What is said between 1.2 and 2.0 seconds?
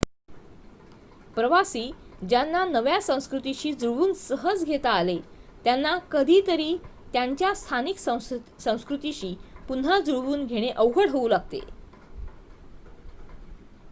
प्रवासी